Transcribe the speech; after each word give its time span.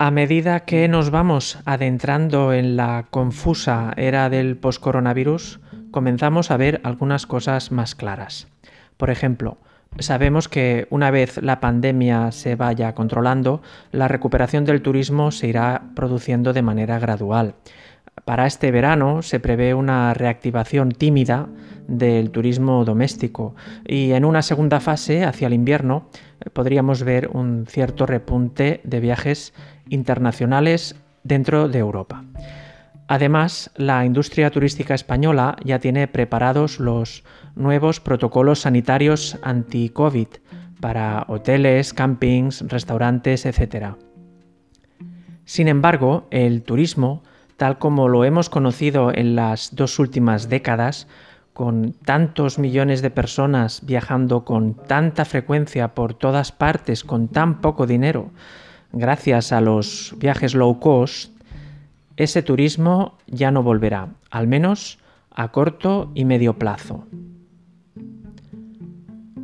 A 0.00 0.12
medida 0.12 0.60
que 0.60 0.86
nos 0.86 1.10
vamos 1.10 1.58
adentrando 1.64 2.52
en 2.52 2.76
la 2.76 3.06
confusa 3.10 3.92
era 3.96 4.30
del 4.30 4.56
post-coronavirus, 4.56 5.58
comenzamos 5.90 6.52
a 6.52 6.56
ver 6.56 6.80
algunas 6.84 7.26
cosas 7.26 7.72
más 7.72 7.96
claras. 7.96 8.46
Por 8.96 9.10
ejemplo, 9.10 9.58
sabemos 9.98 10.48
que 10.48 10.86
una 10.90 11.10
vez 11.10 11.42
la 11.42 11.58
pandemia 11.58 12.30
se 12.30 12.54
vaya 12.54 12.94
controlando, 12.94 13.60
la 13.90 14.06
recuperación 14.06 14.64
del 14.64 14.82
turismo 14.82 15.32
se 15.32 15.48
irá 15.48 15.90
produciendo 15.96 16.52
de 16.52 16.62
manera 16.62 17.00
gradual. 17.00 17.56
Para 18.24 18.46
este 18.46 18.70
verano 18.70 19.22
se 19.22 19.40
prevé 19.40 19.74
una 19.74 20.14
reactivación 20.14 20.92
tímida 20.92 21.48
del 21.88 22.30
turismo 22.30 22.84
doméstico 22.84 23.56
y 23.84 24.12
en 24.12 24.24
una 24.24 24.42
segunda 24.42 24.78
fase, 24.78 25.24
hacia 25.24 25.46
el 25.46 25.54
invierno, 25.54 26.08
podríamos 26.52 27.02
ver 27.02 27.30
un 27.32 27.66
cierto 27.66 28.06
repunte 28.06 28.80
de 28.84 29.00
viajes 29.00 29.54
internacionales 29.90 30.96
dentro 31.22 31.68
de 31.68 31.78
Europa. 31.78 32.24
Además, 33.08 33.70
la 33.76 34.04
industria 34.04 34.50
turística 34.50 34.94
española 34.94 35.56
ya 35.64 35.78
tiene 35.78 36.08
preparados 36.08 36.78
los 36.78 37.24
nuevos 37.54 38.00
protocolos 38.00 38.60
sanitarios 38.60 39.38
anti-COVID 39.42 40.28
para 40.80 41.24
hoteles, 41.28 41.94
campings, 41.94 42.62
restaurantes, 42.68 43.46
etc. 43.46 43.94
Sin 45.44 45.68
embargo, 45.68 46.26
el 46.30 46.62
turismo, 46.62 47.22
tal 47.56 47.78
como 47.78 48.08
lo 48.08 48.24
hemos 48.24 48.50
conocido 48.50 49.10
en 49.14 49.34
las 49.34 49.74
dos 49.74 49.98
últimas 49.98 50.50
décadas, 50.50 51.08
con 51.54 51.94
tantos 52.04 52.58
millones 52.60 53.02
de 53.02 53.10
personas 53.10 53.80
viajando 53.84 54.44
con 54.44 54.74
tanta 54.74 55.24
frecuencia 55.24 55.94
por 55.94 56.14
todas 56.14 56.52
partes 56.52 57.02
con 57.02 57.26
tan 57.26 57.60
poco 57.60 57.86
dinero, 57.86 58.30
gracias 58.92 59.52
a 59.52 59.60
los 59.60 60.14
viajes 60.18 60.54
low 60.54 60.78
cost, 60.80 61.32
ese 62.16 62.42
turismo 62.42 63.16
ya 63.26 63.50
no 63.50 63.62
volverá, 63.62 64.08
al 64.30 64.46
menos 64.46 64.98
a 65.30 65.52
corto 65.52 66.10
y 66.14 66.24
medio 66.24 66.58
plazo. 66.58 67.06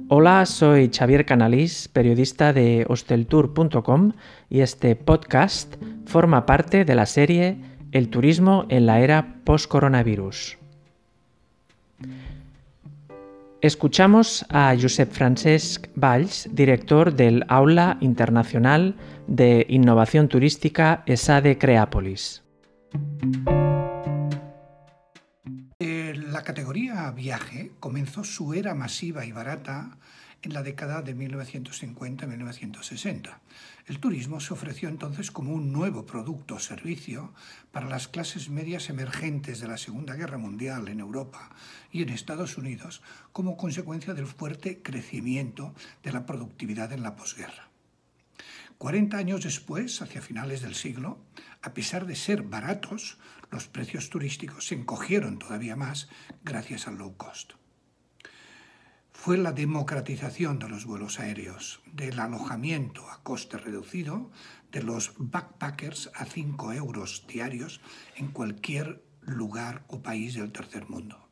Hola, 0.08 0.44
soy 0.44 0.90
Xavier 0.92 1.24
Canalís, 1.24 1.88
periodista 1.88 2.52
de 2.52 2.84
hosteltour.com 2.88 4.12
y 4.50 4.60
este 4.60 4.96
podcast 4.96 5.76
forma 6.04 6.46
parte 6.46 6.84
de 6.84 6.94
la 6.94 7.06
serie 7.06 7.56
El 7.92 8.10
turismo 8.10 8.66
en 8.68 8.86
la 8.86 9.00
era 9.00 9.36
post-coronavirus. 9.44 10.58
Escuchamos 13.64 14.44
a 14.50 14.76
Josep 14.78 15.10
Francesc 15.10 15.86
Valls, 15.96 16.50
director 16.52 17.14
del 17.14 17.46
Aula 17.48 17.96
Internacional 18.02 18.94
de 19.26 19.64
Innovación 19.70 20.28
Turística 20.28 21.02
ESADE 21.06 21.56
Creápolis. 21.56 22.42
Eh, 25.78 26.12
la 26.14 26.42
categoría 26.42 27.10
viaje 27.12 27.72
comenzó 27.80 28.22
su 28.22 28.52
era 28.52 28.74
masiva 28.74 29.24
y 29.24 29.32
barata 29.32 29.96
en 30.44 30.54
la 30.54 30.62
década 30.62 31.02
de 31.02 31.16
1950-1960. 31.16 33.38
El 33.86 33.98
turismo 33.98 34.38
se 34.40 34.52
ofreció 34.52 34.88
entonces 34.88 35.30
como 35.30 35.52
un 35.52 35.72
nuevo 35.72 36.06
producto 36.06 36.56
o 36.56 36.58
servicio 36.58 37.32
para 37.72 37.88
las 37.88 38.08
clases 38.08 38.50
medias 38.50 38.90
emergentes 38.90 39.60
de 39.60 39.68
la 39.68 39.78
Segunda 39.78 40.14
Guerra 40.14 40.38
Mundial 40.38 40.88
en 40.88 40.98
Europa 41.00 41.50
y 41.90 42.02
en 42.02 42.10
Estados 42.10 42.58
Unidos 42.58 43.02
como 43.32 43.56
consecuencia 43.56 44.14
del 44.14 44.26
fuerte 44.26 44.82
crecimiento 44.82 45.74
de 46.02 46.12
la 46.12 46.26
productividad 46.26 46.92
en 46.92 47.02
la 47.02 47.16
posguerra. 47.16 47.70
40 48.78 49.16
años 49.16 49.44
después, 49.44 50.02
hacia 50.02 50.20
finales 50.20 50.60
del 50.60 50.74
siglo, 50.74 51.20
a 51.62 51.72
pesar 51.72 52.06
de 52.06 52.16
ser 52.16 52.42
baratos, 52.42 53.18
los 53.50 53.68
precios 53.68 54.10
turísticos 54.10 54.66
se 54.66 54.74
encogieron 54.74 55.38
todavía 55.38 55.76
más 55.76 56.08
gracias 56.42 56.88
al 56.88 56.98
low 56.98 57.16
cost 57.16 57.52
fue 59.24 59.38
la 59.38 59.52
democratización 59.52 60.58
de 60.58 60.68
los 60.68 60.84
vuelos 60.84 61.18
aéreos, 61.18 61.80
del 61.90 62.20
alojamiento 62.20 63.08
a 63.08 63.22
coste 63.22 63.56
reducido, 63.56 64.30
de 64.70 64.82
los 64.82 65.14
backpackers 65.16 66.10
a 66.14 66.26
5 66.26 66.74
euros 66.74 67.24
diarios 67.26 67.80
en 68.16 68.28
cualquier 68.28 69.02
lugar 69.22 69.84
o 69.88 70.02
país 70.02 70.34
del 70.34 70.52
tercer 70.52 70.90
mundo. 70.90 71.26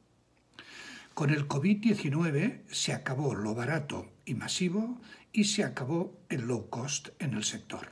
Con 1.13 1.29
el 1.29 1.47
COVID-19 1.47 2.63
se 2.71 2.95
acabó 2.95 3.35
lo 3.35 3.55
barato 3.55 4.07
y 4.25 4.37
masivo 4.37 4.99
y 5.31 5.45
se 5.45 5.63
acabó 5.63 6.19
el 6.31 6.47
low 6.47 6.71
cost 6.71 7.11
en 7.19 7.35
el 7.35 7.45
sector. 7.45 7.91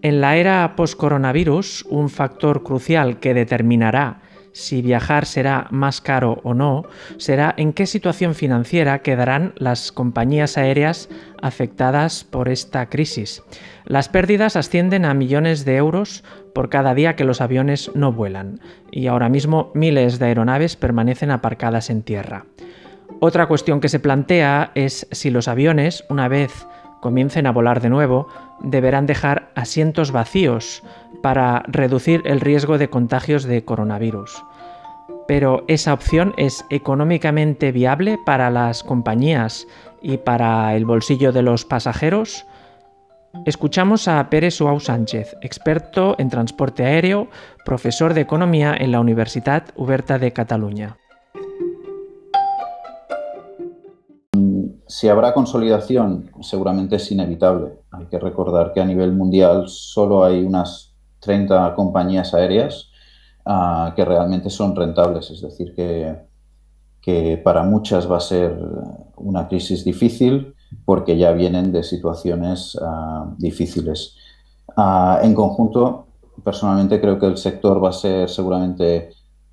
En 0.00 0.22
la 0.22 0.36
era 0.38 0.74
post-coronavirus, 0.74 1.84
un 1.90 2.08
factor 2.08 2.62
crucial 2.62 3.20
que 3.20 3.34
determinará 3.34 4.21
si 4.52 4.82
viajar 4.82 5.26
será 5.26 5.66
más 5.70 6.00
caro 6.00 6.40
o 6.44 6.54
no, 6.54 6.84
será 7.16 7.54
en 7.56 7.72
qué 7.72 7.86
situación 7.86 8.34
financiera 8.34 9.00
quedarán 9.00 9.54
las 9.56 9.92
compañías 9.92 10.58
aéreas 10.58 11.08
afectadas 11.40 12.24
por 12.24 12.48
esta 12.48 12.88
crisis. 12.88 13.42
Las 13.84 14.08
pérdidas 14.08 14.56
ascienden 14.56 15.04
a 15.04 15.14
millones 15.14 15.64
de 15.64 15.76
euros 15.76 16.24
por 16.54 16.68
cada 16.68 16.94
día 16.94 17.16
que 17.16 17.24
los 17.24 17.40
aviones 17.40 17.90
no 17.94 18.12
vuelan, 18.12 18.60
y 18.90 19.06
ahora 19.06 19.28
mismo 19.28 19.70
miles 19.74 20.18
de 20.18 20.26
aeronaves 20.26 20.76
permanecen 20.76 21.30
aparcadas 21.30 21.90
en 21.90 22.02
tierra. 22.02 22.46
Otra 23.20 23.46
cuestión 23.46 23.80
que 23.80 23.88
se 23.88 24.00
plantea 24.00 24.72
es 24.74 25.06
si 25.12 25.30
los 25.30 25.48
aviones, 25.48 26.04
una 26.08 26.28
vez 26.28 26.66
comiencen 27.02 27.46
a 27.46 27.52
volar 27.52 27.82
de 27.82 27.90
nuevo, 27.90 28.28
deberán 28.60 29.06
dejar 29.06 29.50
asientos 29.56 30.12
vacíos 30.12 30.84
para 31.20 31.64
reducir 31.66 32.22
el 32.24 32.40
riesgo 32.40 32.78
de 32.78 32.88
contagios 32.88 33.42
de 33.42 33.64
coronavirus. 33.64 34.44
Pero 35.26 35.64
esa 35.66 35.92
opción 35.92 36.32
es 36.36 36.64
económicamente 36.70 37.72
viable 37.72 38.18
para 38.24 38.50
las 38.50 38.84
compañías 38.84 39.66
y 40.00 40.18
para 40.18 40.74
el 40.76 40.84
bolsillo 40.84 41.32
de 41.32 41.42
los 41.42 41.64
pasajeros. 41.64 42.46
Escuchamos 43.46 44.06
a 44.06 44.30
Pérez 44.30 44.54
Suau 44.54 44.78
Sánchez, 44.78 45.36
experto 45.40 46.14
en 46.18 46.30
transporte 46.30 46.84
aéreo, 46.84 47.28
profesor 47.64 48.14
de 48.14 48.20
economía 48.20 48.76
en 48.78 48.92
la 48.92 49.00
Universidad 49.00 49.64
Huberta 49.74 50.18
de 50.20 50.32
Cataluña. 50.32 50.96
Si 54.92 55.08
habrá 55.08 55.32
consolidación, 55.32 56.30
seguramente 56.42 56.96
es 56.96 57.10
inevitable. 57.10 57.78
Hay 57.92 58.04
que 58.08 58.18
recordar 58.18 58.74
que 58.74 58.80
a 58.82 58.84
nivel 58.84 59.12
mundial 59.12 59.64
solo 59.66 60.22
hay 60.22 60.44
unas 60.44 60.92
30 61.20 61.74
compañías 61.74 62.34
aéreas 62.34 62.90
ah, 63.46 63.94
que 63.96 64.04
realmente 64.04 64.50
son 64.50 64.76
rentables, 64.76 65.30
es 65.30 65.40
decir, 65.40 65.74
que, 65.74 66.14
que 67.00 67.40
para 67.42 67.62
muchas 67.62 68.08
va 68.08 68.18
a 68.18 68.20
ser 68.20 68.54
una 69.16 69.48
crisis 69.48 69.82
difícil 69.82 70.54
porque 70.84 71.16
ya 71.16 71.32
vienen 71.32 71.72
de 71.72 71.84
situaciones 71.84 72.78
ah, 72.82 73.32
difíciles. 73.38 74.14
Ah, 74.76 75.20
en 75.22 75.34
conjunto, 75.34 76.08
personalmente 76.44 77.00
creo 77.00 77.18
que 77.18 77.28
el 77.28 77.38
sector 77.38 77.82
va 77.82 77.88
a 77.88 77.94
ser 77.94 78.28
seguramente, 78.28 79.08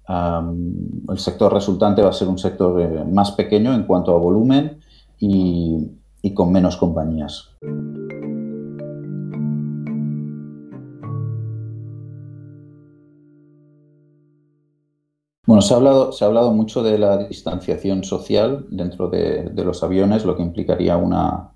el 0.10 1.18
sector 1.18 1.54
resultante 1.54 2.02
va 2.02 2.10
a 2.10 2.14
ser 2.14 2.28
un 2.28 2.38
sector 2.38 2.82
eh, 2.82 3.06
más 3.06 3.32
pequeño 3.32 3.74
en 3.74 3.84
cuanto 3.84 4.14
a 4.14 4.20
volumen 4.20 4.82
y, 5.20 6.34
con 6.34 6.52
menos 6.52 6.78
compañías. 6.78 7.50
Bueno, 15.46 15.64
se 15.64 15.74
ha, 15.74 15.78
hablado, 15.78 16.12
se 16.12 16.24
ha 16.24 16.28
hablado 16.28 16.54
mucho 16.54 16.84
de 16.84 17.00
la 17.00 17.18
distanciación 17.18 18.04
social 18.04 18.68
dentro 18.70 19.10
de, 19.10 19.52
los 19.56 19.84
aviones, 19.84 20.24
lo 20.24 20.36
que 20.36 20.44
implicaría 20.44 20.96
una, 20.96 21.54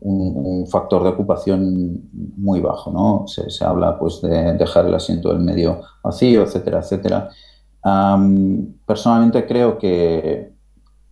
un, 0.00 0.66
factor 0.66 1.04
de 1.04 1.10
ocupación 1.10 2.10
muy 2.36 2.60
bajo. 2.60 2.90
¿no? 2.90 3.26
Se, 3.28 3.64
habla 3.64 3.96
pues, 3.98 4.20
de 4.22 4.54
dejar 4.54 4.86
el 4.86 4.94
asiento 4.94 5.28
del 5.28 5.38
medio 5.38 5.82
vacío, 6.02 6.42
etcétera, 6.42 6.80
etcétera. 6.80 7.30
personalmente 8.84 9.46
creo 9.46 9.78
que 9.78 10.57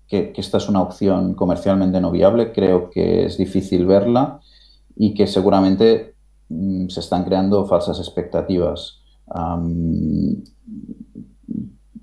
que, 0.09 0.33
esta 0.37 0.59
es 0.59 0.69
una 0.69 0.83
opción 0.83 1.35
comercialmente 1.35 2.01
no 2.01 2.11
viable, 2.11 2.53
creo 2.53 2.91
que 2.91 3.27
es 3.27 3.37
difícil 3.37 3.87
verla 3.87 4.41
y 4.97 5.15
que 5.15 5.27
seguramente 5.27 6.15
mm, 6.49 6.89
se 6.89 7.01
están 7.01 7.25
creando 7.25 7.67
falsas 7.67 7.99
expectativas. 7.99 9.03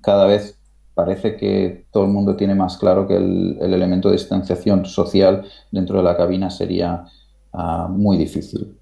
cada 0.02 0.26
vez 0.26 0.58
parece 0.94 1.36
que 1.36 1.86
todo 1.90 2.04
el 2.04 2.10
mundo 2.10 2.36
tiene 2.36 2.54
más 2.54 2.76
claro 2.76 3.06
que 3.06 3.16
el, 3.16 3.58
elemento 3.60 4.08
de 4.08 4.16
distanciación 4.16 4.84
social 4.84 5.44
dentro 5.72 5.98
de 5.98 6.04
la 6.04 6.16
cabina 6.16 6.50
sería 6.50 7.04
ah, 7.52 7.88
muy 7.90 8.16
difícil. 8.16 8.76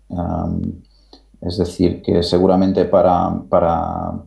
Es 1.43 1.59
decir, 1.59 2.03
que 2.03 2.23
seguramente 2.23 2.85
para, 2.85 3.43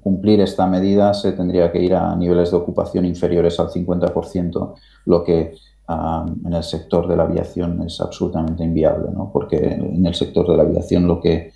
cumplir 0.01 0.41
esta 0.41 0.67
medida 0.67 1.13
se 1.13 1.31
tendría 1.31 1.71
que 1.71 1.81
ir 1.81 1.95
a 1.95 2.13
niveles 2.15 2.51
de 2.51 2.57
ocupación 2.57 3.05
inferiores 3.05 3.57
al 3.59 3.69
50%, 3.69 4.73
lo 5.05 5.23
que 5.23 5.55
en 5.87 6.53
el 6.53 6.63
sector 6.63 7.07
de 7.07 7.15
la 7.15 7.23
aviación 7.23 7.81
es 7.83 8.01
absolutamente 8.01 8.63
inviable, 8.63 9.11
¿no? 9.13 9.29
porque 9.31 9.57
en 9.57 10.05
el 10.05 10.13
sector 10.13 10.49
de 10.49 10.57
la 10.57 10.63
aviación 10.63 11.07
lo 11.07 11.21
que, 11.21 11.53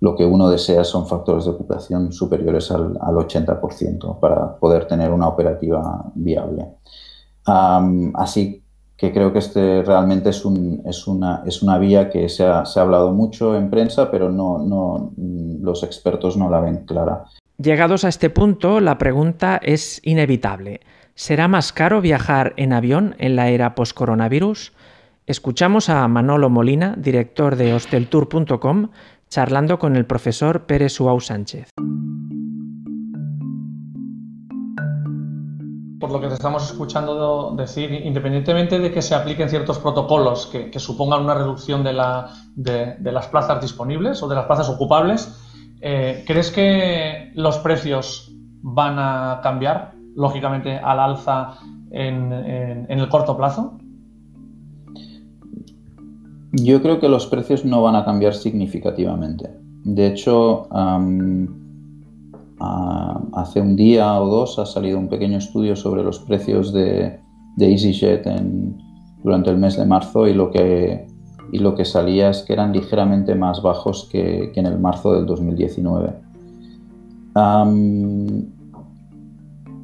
uno 0.00 0.50
desea 0.50 0.84
son 0.84 1.06
factores 1.06 1.44
de 1.44 1.52
ocupación 1.52 2.12
superiores 2.12 2.70
al, 2.70 2.98
al 3.00 3.14
80% 3.14 4.20
para 4.20 4.56
poder 4.56 4.86
tener 4.86 5.10
una 5.10 5.28
operativa 5.28 6.04
viable. 6.14 6.66
así 7.44 8.61
que 9.02 9.10
creo 9.10 9.32
que 9.32 9.40
este 9.40 9.82
realmente 9.82 10.30
es, 10.30 10.44
es, 10.84 11.06
una, 11.08 11.42
es 11.44 11.60
una 11.60 11.76
vía 11.76 12.08
que 12.08 12.28
se 12.28 12.46
ha, 12.46 12.64
se 12.64 12.78
ha, 12.78 12.84
hablado 12.84 13.12
mucho 13.12 13.56
en 13.56 13.68
prensa, 13.68 14.12
pero 14.12 14.30
no, 14.30 14.58
no, 14.58 15.10
los 15.16 15.82
expertos 15.82 16.36
no 16.36 16.48
la 16.48 16.60
ven 16.60 16.84
clara. 16.86 17.24
Llegados 17.58 18.04
a 18.04 18.08
este 18.08 18.30
punto, 18.30 18.78
la 18.78 18.98
pregunta 18.98 19.58
es 19.60 20.00
inevitable. 20.04 20.82
¿Será 21.16 21.48
más 21.48 21.72
caro 21.72 22.00
viajar 22.00 22.54
en 22.56 22.72
avión 22.72 23.16
en 23.18 23.34
la 23.34 23.48
era 23.48 23.74
post-coronavirus? 23.74 24.72
Escuchamos 25.26 25.88
a 25.88 26.06
Manolo 26.06 26.48
Molina, 26.48 26.94
director 26.96 27.56
de 27.56 27.74
hosteltour.com, 27.74 28.90
charlando 29.28 29.80
con 29.80 29.96
el 29.96 30.06
profesor 30.06 30.66
Pérez 30.66 30.92
Suau 30.92 31.18
Sánchez. 31.20 31.70
Por 36.02 36.10
lo 36.10 36.20
que 36.20 36.26
te 36.26 36.34
estamos 36.34 36.68
escuchando 36.68 37.54
decir, 37.56 37.92
independientemente 37.92 38.80
de 38.80 38.90
que 38.90 39.00
se 39.00 39.14
apliquen 39.14 39.48
ciertos 39.48 39.78
protocolos 39.78 40.46
que, 40.46 40.76
supongan 40.80 41.22
una 41.22 41.34
reducción 41.34 41.84
de, 41.84 41.92
las 41.92 43.26
plazas 43.28 43.62
disponibles 43.62 44.20
o 44.20 44.26
de 44.26 44.34
las 44.34 44.46
plazas 44.46 44.68
ocupables, 44.68 45.32
eh, 45.80 46.24
¿crees 46.26 46.50
que 46.50 47.30
los 47.36 47.58
precios 47.58 48.32
van 48.62 48.98
a 48.98 49.38
cambiar? 49.44 49.92
lógicamente 50.14 50.76
al 50.76 50.98
alza 50.98 51.54
en, 51.90 52.32
el 52.32 53.08
corto 53.08 53.36
plazo? 53.36 53.78
Yo 56.52 56.82
creo 56.82 57.00
que 57.00 57.08
los 57.08 57.26
precios 57.26 57.64
no 57.64 57.80
van 57.80 57.96
a 57.96 58.04
cambiar 58.04 58.34
significativamente. 58.34 59.50
De 59.84 60.06
hecho, 60.08 60.68
hace 63.32 63.60
un 63.60 63.76
día 63.76 64.20
o 64.20 64.28
dos 64.28 64.58
ha 64.58 64.66
salido 64.66 64.98
un 64.98 65.08
pequeño 65.08 65.38
estudio 65.38 65.74
sobre 65.74 66.02
los 66.02 66.20
precios 66.20 66.72
de, 66.72 67.18
EasyJet 67.58 68.24
durante 69.22 69.50
el 69.50 69.58
mes 69.58 69.76
de 69.76 69.84
marzo 69.84 70.26
y 70.26 70.34
lo, 70.34 70.50
que, 70.50 71.06
lo 71.52 71.74
que 71.74 71.84
salía 71.84 72.30
es 72.30 72.42
que 72.42 72.52
eran 72.52 72.72
ligeramente 72.72 73.34
más 73.34 73.62
bajos 73.62 74.08
que, 74.10 74.52
en 74.54 74.66
el 74.66 74.78
marzo 74.78 75.12
del 75.14 75.26
2019. 75.26 76.14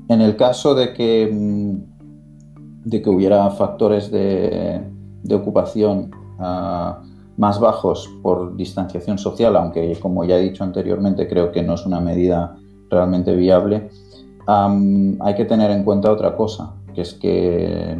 En 0.08 0.20
el 0.20 0.36
caso 0.36 0.74
de 0.74 0.92
que, 0.92 1.78
de 2.84 3.02
que 3.02 3.10
hubiera 3.10 3.50
factores 3.50 4.10
de, 4.10 4.82
ocupación 5.30 6.10
ah, 6.38 7.02
más 7.36 7.60
bajos 7.60 8.08
por 8.22 8.56
distanciación 8.56 9.18
social, 9.18 9.56
aunque 9.56 9.98
como 10.00 10.24
ya 10.24 10.38
he 10.38 10.42
dicho 10.42 10.64
anteriormente 10.64 11.28
creo 11.28 11.52
que 11.52 11.62
no 11.62 11.74
es 11.74 11.84
una 11.84 12.00
medida 12.00 12.57
realmente 12.90 13.34
viable, 13.34 13.90
hay 14.46 15.34
que 15.36 15.44
tener 15.44 15.70
en 15.70 15.84
cuenta 15.84 16.10
otra 16.10 16.36
cosa, 16.36 16.74
que 16.94 17.02
es 17.02 17.14
que 17.14 17.98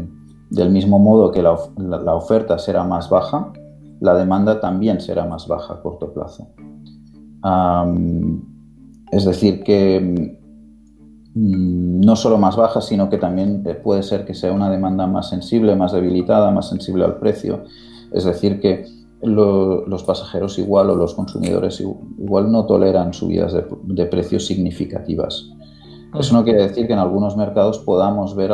del 0.50 0.70
mismo 0.70 0.99
modo 0.99 1.31
que 1.31 1.43
la, 1.43 2.14
oferta 2.14 2.58
será 2.58 2.85
más 2.85 3.11
baja, 3.11 3.52
la 4.00 4.14
demanda 4.14 4.61
también 4.61 5.00
será 5.00 5.26
más 5.26 5.46
baja 5.46 5.75
a 5.75 5.82
corto 5.82 6.12
plazo. 6.12 6.49
es 9.11 9.25
decir, 9.25 9.62
que 9.62 10.38
Mm, 11.38 12.00
no 12.00 12.17
solo 12.17 12.37
más 12.37 12.56
baja, 12.56 12.81
sino 12.81 13.08
que 13.08 13.19
también 13.19 13.62
eh, 13.67 13.75
puede 13.75 14.02
ser 14.02 14.25
que 14.25 14.35
sea 14.35 14.52
una 14.52 14.70
demanda 14.70 15.06
más 15.06 15.29
sensible, 15.29 15.76
más 15.76 15.93
debilitada, 15.93 16.50
más 16.50 16.69
sensible 16.69 17.05
al 17.05 17.19
precio. 17.19 17.64
Es 18.12 18.25
decir, 18.25 18.61
que 18.61 18.87
los 19.23 20.03
pasajeros 20.05 20.59
igual 20.59 20.91
o 20.91 20.97
los 20.97 21.15
consumidores 21.15 21.81
igual 21.81 22.53
no 22.53 22.67
toleran 22.67 23.12
subidas 23.12 23.53
de, 23.53 24.06
precios 24.06 24.47
significativas. 24.47 25.50
Eso 26.19 26.35
no 26.35 26.44
quiere 26.44 26.62
decir 26.62 26.87
que 26.87 26.93
en 26.93 26.99
algunos 26.99 27.37
mercados 27.37 27.79
podamos 27.79 28.35
ver 28.35 28.53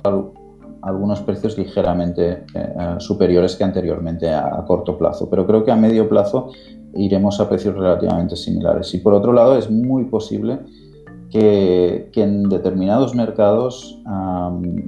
algunos 0.83 1.21
precios 1.21 1.57
ligeramente 1.57 2.31
eh, 2.33 2.45
eh, 2.55 2.95
superiores 2.99 3.57
que 3.57 3.65
anteriormente 3.65 4.31
a, 4.31 4.59
a, 4.59 4.65
corto 4.65 4.99
plazo, 4.99 5.31
pero 5.31 5.47
creo 5.47 5.65
que 5.65 5.71
a 5.71 5.77
medio 5.77 6.09
plazo 6.09 6.51
iremos 6.95 7.41
a 7.41 7.49
precios 7.49 7.75
relativamente 7.75 8.37
similares. 8.37 8.93
Y 8.95 8.99
por 8.99 9.15
otro 9.15 9.33
lado, 9.33 9.57
es 9.57 9.71
muy 9.71 10.05
posible 10.05 10.59
que, 11.35 12.11
en 12.15 12.49
determinados 12.49 13.15
mercados 13.15 14.01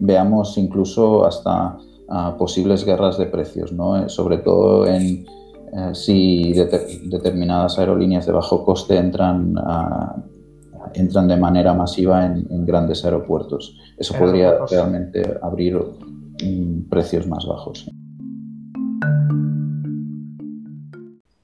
veamos 0.01 0.57
incluso 0.59 1.27
hasta 1.27 1.77
ah, 2.09 2.37
posibles 2.39 2.85
guerras 2.85 3.19
de 3.19 3.27
precios, 3.27 3.73
¿no? 3.73 3.97
Eh, 3.97 4.09
sobre 4.09 4.39
todo 4.39 4.87
en, 4.87 5.27
eh, 5.73 5.95
si 5.95 6.53
determinadas 6.53 7.79
aerolíneas 7.79 8.27
de 8.27 8.33
bajo 8.33 8.65
coste 8.65 8.97
entran, 8.97 9.55
entran 10.95 11.29
de 11.29 11.37
manera 11.37 11.75
masiva 11.75 12.27
en, 12.27 12.67
grandes 12.67 13.05
aeropuertos. 13.05 13.77
Eso 13.99 14.15
podría 14.15 14.59
realmente 14.71 15.23
abrir 15.43 15.79
precios 16.89 17.27
más 17.27 17.47
bajos. 17.47 17.91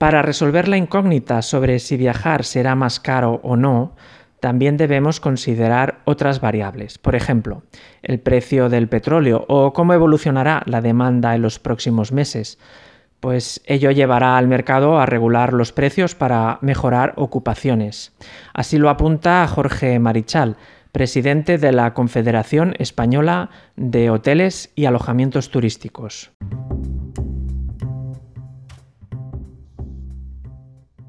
Para 0.03 0.21
resolver 0.21 0.67
la 0.67 0.77
incógnita 0.77 1.43
sobre 1.43 1.79
si 1.79 1.97
viajar 1.97 2.45
será 2.45 2.75
más 2.75 2.99
caro 2.99 3.41
o 3.45 3.57
no, 3.57 3.95
también 4.41 4.77
debemos 4.77 5.21
considerar 5.21 6.01
otras 6.05 6.41
variables, 6.41 6.99
por 6.99 7.15
ejemplo, 7.15 7.63
el 8.03 8.19
precio 8.19 8.69
del 8.69 8.89
petróleo 8.89 9.45
o 9.47 9.73
cómo 9.73 9.93
evolucionará 9.93 10.65
la 10.67 10.81
demanda 10.81 11.37
en 11.37 11.43
los 11.43 11.61
próximos 11.61 12.11
meses, 12.11 12.59
pues 13.23 13.63
ello 13.67 13.93
llevará 13.93 14.37
al 14.37 14.49
mercado 14.49 14.99
a 14.99 15.07
regular 15.07 15.53
los 15.53 15.71
precios 15.71 16.17
para 16.17 16.59
mejorar 16.61 17.13
ocupaciones. 17.15 18.13
Así 18.53 18.79
lo 18.79 18.91
apunta 18.91 19.47
Jorge 19.47 20.01
Marichal, 20.01 20.57
presidente 20.91 21.57
de 21.57 21.71
la 21.71 21.95
Confederación 21.95 22.75
Española 22.81 23.51
de 23.77 24.11
Hoteles 24.11 24.73
y 24.75 24.87
Alojamientos 24.87 25.51
Turísticos. 25.51 26.33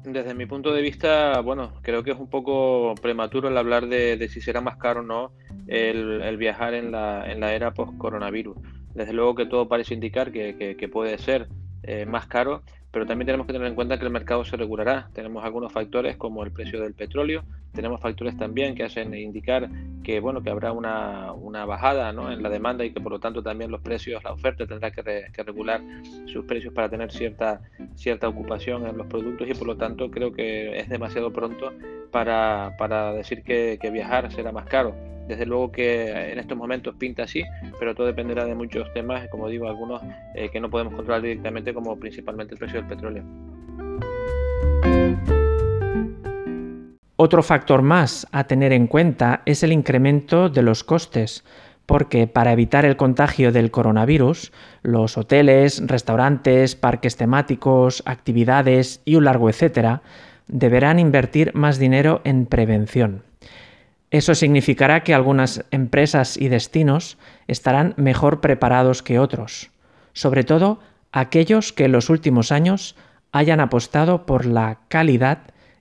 desde 0.04 0.34
mi 0.34 0.46
punto 0.46 0.72
de 0.72 0.80
vista, 0.80 1.40
bueno, 1.40 1.72
creo 1.82 2.04
que 2.04 2.12
es 2.12 2.18
un 2.18 2.30
poco 2.30 2.94
prematuro 3.02 3.48
el 3.48 3.58
hablar 3.58 3.88
de, 3.88 4.28
si 4.28 4.40
será 4.40 4.60
más 4.60 4.76
caro 4.76 5.00
o 5.00 5.02
no 5.02 5.32
el, 5.66 6.36
viajar 6.36 6.74
en 6.74 6.92
la, 6.92 7.28
en 7.28 7.40
la 7.40 7.52
era 7.52 7.74
post-coronavirus. 7.74 8.56
Desde 8.94 9.12
luego 9.12 9.34
que 9.34 9.46
todo 9.46 9.66
parece 9.66 9.94
indicar 9.94 10.30
que, 10.30 10.88
puede 10.92 11.18
ser 11.18 11.48
eh, 11.86 12.06
más 12.06 12.26
caro, 12.26 12.62
pero 12.90 13.06
también 13.06 13.26
tenemos 13.26 13.46
que 13.46 13.52
tener 13.52 13.68
en 13.68 13.74
cuenta 13.74 13.98
que 13.98 14.04
el 14.04 14.10
mercado 14.10 14.44
se 14.44 14.56
regulará. 14.56 15.08
Tenemos 15.12 15.44
algunos 15.44 15.72
factores 15.72 16.16
como 16.16 16.44
el 16.44 16.52
precio 16.52 16.80
del 16.80 16.94
petróleo, 16.94 17.42
tenemos 17.72 18.00
factores 18.00 18.36
también 18.36 18.74
que 18.74 18.84
hacen 18.84 19.12
indicar 19.14 19.68
que 20.04 20.20
bueno 20.20 20.42
que 20.42 20.50
habrá 20.50 20.70
una, 20.70 21.32
una 21.32 21.64
bajada 21.64 22.12
¿no? 22.12 22.30
en 22.30 22.42
la 22.42 22.48
demanda 22.48 22.84
y 22.84 22.92
que 22.92 23.00
por 23.00 23.10
lo 23.10 23.18
tanto 23.18 23.42
también 23.42 23.70
los 23.70 23.80
precios, 23.80 24.22
la 24.22 24.32
oferta 24.32 24.66
tendrá 24.66 24.92
que, 24.92 25.02
regular 25.44 25.82
sus 26.26 26.44
precios 26.44 26.72
para 26.72 26.88
tener 26.88 27.10
cierta, 27.10 27.60
cierta 27.96 28.28
ocupación 28.28 28.86
en 28.86 28.96
los 28.96 29.08
productos 29.08 29.48
y 29.48 29.54
por 29.54 29.66
lo 29.66 29.76
tanto 29.76 30.10
creo 30.10 30.32
que 30.32 30.78
es 30.78 30.88
demasiado 30.88 31.32
pronto 31.32 31.72
para, 32.12 32.76
para 32.78 33.12
decir 33.12 33.42
que, 33.42 33.78
que 33.80 33.90
viajar 33.90 34.32
será 34.32 34.52
más 34.52 34.66
caro. 34.66 35.13
Desde 35.28 35.46
luego 35.46 35.72
que 35.72 36.32
en 36.32 36.38
estos 36.38 36.56
momentos 36.56 36.94
pinta 36.96 37.22
así, 37.22 37.42
pero 37.78 37.94
todo 37.94 38.06
dependerá 38.06 38.44
de 38.44 38.54
muchos 38.54 38.92
temas, 38.92 39.28
como 39.28 39.48
digo, 39.48 39.68
algunos 39.68 40.02
eh, 40.34 40.50
que 40.50 40.60
no 40.60 40.68
podemos 40.70 40.94
controlar 40.94 41.22
directamente, 41.22 41.72
como 41.72 41.98
principalmente 41.98 42.54
el 42.54 42.58
precio 42.58 42.80
del 42.80 42.88
petróleo. 42.88 43.24
Otro 47.16 47.42
factor 47.42 47.80
más 47.82 48.26
a 48.32 48.44
tener 48.44 48.72
en 48.72 48.86
cuenta 48.86 49.42
es 49.46 49.62
el 49.62 49.72
incremento 49.72 50.48
de 50.48 50.62
los 50.62 50.82
costes, 50.82 51.44
porque 51.86 52.26
para 52.26 52.52
evitar 52.52 52.84
el 52.84 52.96
contagio 52.96 53.52
del 53.52 53.70
coronavirus, 53.70 54.52
los 54.82 55.16
hoteles, 55.16 55.82
restaurantes, 55.86 56.76
parques 56.76 57.16
temáticos, 57.16 58.02
actividades 58.06 59.00
y 59.04 59.16
un 59.16 59.24
largo 59.24 59.48
etcétera 59.48 60.02
deberán 60.48 60.98
invertir 60.98 61.54
más 61.54 61.78
dinero 61.78 62.20
en 62.24 62.46
prevención. 62.46 63.22
Eso 64.14 64.36
significará 64.36 65.02
que 65.02 65.12
algunas 65.12 65.64
empresas 65.72 66.36
y 66.36 66.46
destinos 66.46 67.18
estarán 67.48 67.94
mejor 67.96 68.40
preparados 68.40 69.02
que 69.02 69.18
otros, 69.18 69.72
sobre 70.12 70.44
todo 70.44 70.78
aquellos 71.10 71.72
que 71.72 71.86
en 71.86 71.90
los 71.90 72.10
últimos 72.10 72.52
años 72.52 72.94
hayan 73.32 73.58
apostado 73.58 74.24
por 74.24 74.46
la 74.46 74.78
calidad 74.86 75.38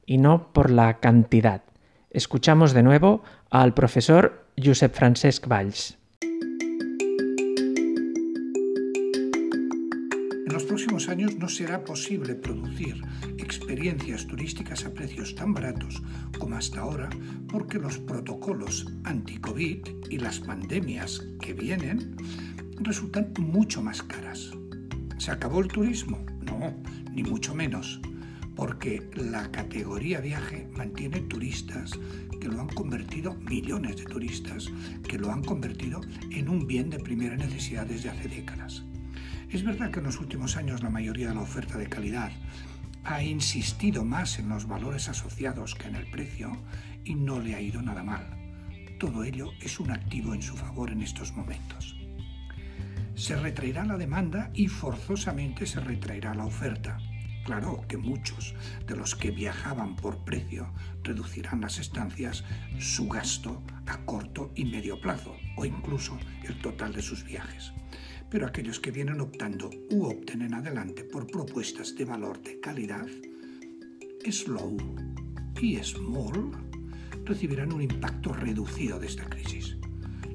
y 0.08 0.18
no 0.18 0.52
por 0.52 0.72
la 0.72 1.00
cantidad. 1.00 1.62
Escuchamos 2.10 2.74
de 2.74 2.82
nuevo 2.82 3.22
al 3.52 3.76
profesor 3.76 4.48
Josep 4.58 4.96
Francesc 4.96 5.48
Valls. 5.48 6.00
Años 11.10 11.36
no 11.38 11.50
será 11.50 11.84
posible 11.84 12.36
producir 12.36 13.02
experiencias 13.38 14.28
turísticas 14.28 14.86
a 14.86 14.94
precios 14.94 15.36
tan 15.36 15.54
baratos 15.54 16.02
como 16.40 16.56
hasta 16.56 16.82
ahora 16.82 17.10
porque 17.48 17.80
los 17.80 17.98
protocolos 18.00 18.88
anti-COVID 19.04 19.80
y 20.10 20.18
las 20.18 20.40
pandemias 20.40 21.26
que 21.42 21.54
vienen 21.54 22.16
resultan 22.80 23.34
mucho 23.40 23.82
más 23.82 24.02
caras. 24.04 24.52
¿Se 25.18 25.32
acabó 25.32 25.62
el 25.62 25.68
turismo? 25.68 26.26
No, 26.46 26.76
ni 27.12 27.24
mucho 27.24 27.56
menos, 27.56 28.02
porque 28.56 29.10
la 29.16 29.52
categoría 29.52 30.20
viaje 30.20 30.68
mantiene 30.76 31.22
turistas 31.22 31.92
que 32.40 32.50
lo 32.50 32.62
han 32.62 32.70
convertido, 32.70 33.36
millones 33.36 33.98
de 33.98 34.04
turistas, 34.04 34.70
que 35.08 35.18
lo 35.18 35.32
han 35.32 35.44
convertido 35.44 36.02
en 36.32 36.50
un 36.50 36.68
bien 36.68 36.90
de 36.90 37.00
primera 37.00 37.38
necesidad 37.38 37.86
desde 37.86 38.10
hace 38.10 38.28
décadas. 38.28 38.84
Es 39.54 39.64
verdad 39.64 39.92
que 39.92 40.00
en 40.00 40.06
los 40.06 40.20
últimos 40.20 40.58
años 40.58 40.82
la 40.82 40.90
mayoría 40.90 41.28
de 41.30 41.36
la 41.36 41.42
oferta 41.42 41.78
de 41.78 41.88
calidad 41.88 42.32
ha 43.04 43.22
insistido 43.22 44.04
más 44.04 44.40
en 44.40 44.50
los 44.50 44.68
valores 44.68 45.10
asociados 45.10 45.76
que 45.76 45.90
en 45.90 45.96
el 45.96 46.10
precio 46.10 46.58
y 47.06 47.14
no 47.14 47.40
le 47.40 47.54
ha 47.54 47.62
ido 47.62 47.80
nada 47.84 48.02
mal. 48.02 48.26
Todo 49.00 49.24
ello 49.24 49.52
es 49.62 49.80
un 49.80 49.92
activo 49.92 50.34
en 50.34 50.42
su 50.42 50.58
favor 50.58 50.90
en 50.90 51.04
estos 51.04 51.34
momentos. 51.34 51.96
Se 53.14 53.36
retraerá 53.36 53.86
la 53.86 53.98
demanda 53.98 54.50
y 54.56 54.70
forzosamente 54.70 55.68
se 55.68 55.80
retraerá 55.80 56.34
la 56.34 56.46
oferta. 56.46 56.98
Claro 57.46 57.86
que 57.88 57.98
muchos 57.98 58.56
de 58.88 58.96
los 58.96 59.14
que 59.14 59.30
viajaban 59.30 59.96
por 59.96 60.18
precio 60.26 60.74
reducirán 61.04 61.62
las 61.62 61.78
estancias, 61.78 62.44
su 62.80 63.08
gasto 63.08 63.62
a 63.86 63.98
corto 64.00 64.52
y 64.56 64.66
medio 64.66 65.00
plazo 65.00 65.36
o 65.58 65.64
incluso 65.64 66.18
el 66.44 66.60
total 66.60 66.94
de 66.94 67.04
sus 67.04 67.24
viajes. 67.24 67.72
Pero 68.34 68.48
aquellos 68.48 68.80
que 68.80 68.90
vienen 68.90 69.22
optando 69.22 69.70
u 69.92 70.06
opten 70.06 70.42
en 70.42 70.56
adelante 70.56 71.04
por 71.04 71.28
propuestas 71.28 71.94
de 71.96 72.04
valor 72.04 72.42
de 72.42 72.60
calidad, 72.60 73.06
slow 74.28 74.76
y 75.62 75.78
small 75.84 76.50
recibirán 77.26 77.72
un 77.72 77.84
impacto 77.84 78.34
reducido 78.34 78.98
de 78.98 79.06
esta 79.06 79.30
crisis, 79.30 79.78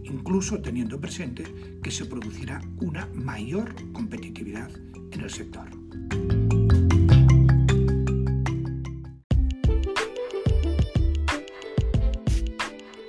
incluso 0.05 0.63
teniendo 0.63 1.01
presente 1.01 1.43
que 1.83 1.91
se 1.91 2.05
producirá 2.05 2.61
una 2.81 3.07
mayor 3.15 3.75
competitividad 3.93 4.71
en 5.11 5.21
el 5.21 5.31
sector. 5.31 5.69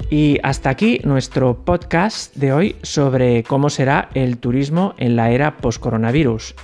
Y 0.09 0.39
hasta 0.41 0.69
aquí 0.69 0.99
nuestro 1.03 1.63
podcast 1.63 2.35
de 2.35 2.51
hoy 2.51 2.75
sobre 2.81 3.43
cómo 3.43 3.69
será 3.69 4.09
el 4.15 4.37
turismo 4.37 4.95
en 4.97 5.15
la 5.15 5.31
era 5.31 5.57
post-coronavirus. 5.57 6.55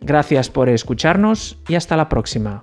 Gracias 0.00 0.48
por 0.48 0.68
escucharnos 0.68 1.58
y 1.68 1.74
hasta 1.74 1.96
la 1.96 2.08
próxima. 2.08 2.62